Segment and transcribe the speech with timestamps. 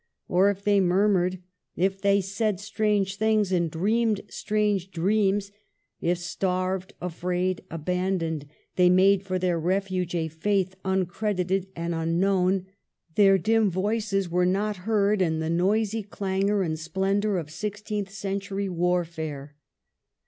[0.27, 1.43] Or, if they murmured;
[1.75, 5.51] if they said strange things and dreamed strange dreams;
[6.01, 12.65] if, starved, afraid, abandoned, they made for their refuge a faith uncredited and unknown,
[13.13, 18.67] their dim voices were not heard in the noisy clangor and splendor of sixteenth century
[18.69, 19.55] war fare.